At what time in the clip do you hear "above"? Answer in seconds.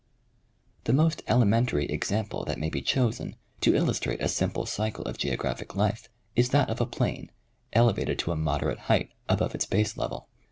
9.29-9.53